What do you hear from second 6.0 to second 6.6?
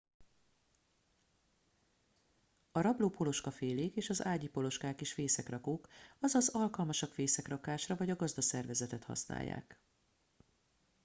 azaz